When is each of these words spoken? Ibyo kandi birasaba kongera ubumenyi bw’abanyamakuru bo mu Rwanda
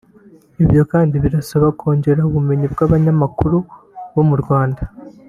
Ibyo 0.63 0.83
kandi 0.91 1.15
birasaba 1.23 1.67
kongera 1.79 2.21
ubumenyi 2.29 2.65
bw’abanyamakuru 2.73 3.57
bo 4.13 4.23
mu 4.29 4.35
Rwanda 4.41 4.81